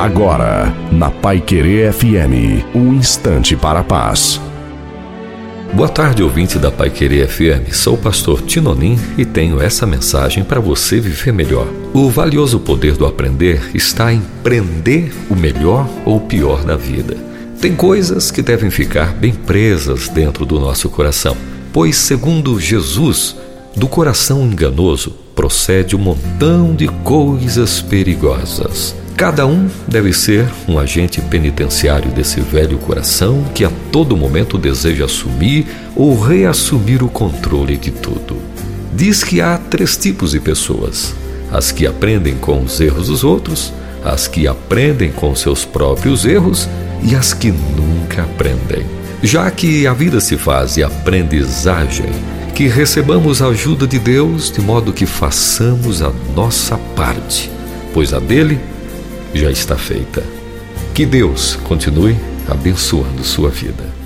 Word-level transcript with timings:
Agora, 0.00 0.74
na 0.90 1.10
Pai 1.10 1.42
Querer 1.42 1.92
FM, 1.92 2.64
um 2.74 2.94
instante 2.94 3.54
para 3.54 3.80
a 3.80 3.84
paz. 3.84 4.40
Boa 5.74 5.90
tarde, 5.90 6.22
ouvinte 6.22 6.58
da 6.58 6.70
Pai 6.70 6.88
Querer 6.88 7.28
FM. 7.28 7.70
Sou 7.74 7.96
o 7.96 7.98
pastor 7.98 8.40
Tinonim 8.40 8.98
e 9.18 9.26
tenho 9.26 9.60
essa 9.60 9.84
mensagem 9.84 10.42
para 10.42 10.58
você 10.58 10.98
viver 10.98 11.34
melhor. 11.34 11.66
O 11.92 12.08
valioso 12.08 12.58
poder 12.58 12.96
do 12.96 13.04
aprender 13.04 13.72
está 13.74 14.10
em 14.10 14.22
prender 14.42 15.12
o 15.28 15.36
melhor 15.36 15.86
ou 16.06 16.18
pior 16.18 16.64
da 16.64 16.78
vida. 16.78 17.14
Tem 17.60 17.76
coisas 17.76 18.30
que 18.30 18.40
devem 18.40 18.70
ficar 18.70 19.12
bem 19.12 19.34
presas 19.34 20.08
dentro 20.08 20.46
do 20.46 20.58
nosso 20.58 20.88
coração, 20.88 21.36
pois, 21.74 21.96
segundo 21.96 22.58
Jesus, 22.58 23.36
do 23.76 23.86
coração 23.86 24.46
enganoso 24.46 25.14
procede 25.40 25.96
um 25.96 25.98
montão 25.98 26.74
de 26.74 26.86
coisas 27.02 27.80
perigosas. 27.80 28.94
Cada 29.16 29.46
um 29.46 29.70
deve 29.88 30.12
ser 30.12 30.46
um 30.68 30.78
agente 30.78 31.18
penitenciário 31.18 32.10
desse 32.10 32.42
velho 32.42 32.76
coração 32.76 33.42
que 33.54 33.64
a 33.64 33.70
todo 33.90 34.18
momento 34.18 34.58
deseja 34.58 35.06
assumir 35.06 35.66
ou 35.96 36.20
reassumir 36.20 37.02
o 37.02 37.08
controle 37.08 37.78
de 37.78 37.90
tudo. 37.90 38.36
Diz 38.94 39.24
que 39.24 39.40
há 39.40 39.56
três 39.56 39.96
tipos 39.96 40.32
de 40.32 40.40
pessoas: 40.40 41.14
as 41.50 41.72
que 41.72 41.86
aprendem 41.86 42.36
com 42.36 42.60
os 42.60 42.78
erros 42.78 43.06
dos 43.06 43.24
outros, 43.24 43.72
as 44.04 44.28
que 44.28 44.46
aprendem 44.46 45.10
com 45.10 45.34
seus 45.34 45.64
próprios 45.64 46.26
erros 46.26 46.68
e 47.02 47.14
as 47.14 47.32
que 47.32 47.50
nunca 47.50 48.24
aprendem. 48.24 48.84
Já 49.22 49.50
que 49.50 49.86
a 49.86 49.94
vida 49.94 50.20
se 50.20 50.36
faz 50.36 50.74
de 50.74 50.82
aprendizagem, 50.82 52.10
que 52.50 52.68
recebamos 52.68 53.40
a 53.40 53.46
ajuda 53.46 53.86
de 53.86 53.98
Deus 53.98 54.50
de 54.50 54.60
modo 54.60 54.92
que 54.92 55.06
façamos 55.06 56.02
a 56.02 56.12
nossa 56.34 56.76
parte, 56.96 57.50
pois 57.92 58.12
a 58.12 58.18
dele 58.18 58.58
já 59.34 59.50
está 59.50 59.76
feita. 59.76 60.22
Que 60.94 61.06
Deus 61.06 61.56
continue 61.64 62.16
abençoando 62.48 63.24
sua 63.24 63.48
vida. 63.48 63.99